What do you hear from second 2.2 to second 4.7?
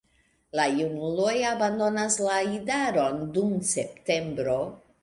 la idaron dum septembro.